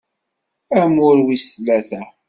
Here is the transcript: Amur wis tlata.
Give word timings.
Amur 0.81 1.17
wis 1.27 1.45
tlata. 1.55 2.01